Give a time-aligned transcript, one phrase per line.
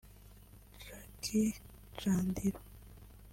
[0.83, 1.53] Jackie
[1.97, 2.57] Chandiru